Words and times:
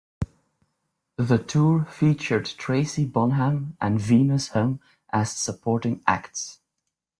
The 1.19 1.37
tour 1.37 1.85
featured 1.85 2.47
Tracy 2.47 3.05
Bonham 3.05 3.77
and 3.79 4.01
Venus 4.01 4.47
Hum 4.47 4.79
as 5.13 5.31
supporting 5.33 6.01
acts. 6.07 6.59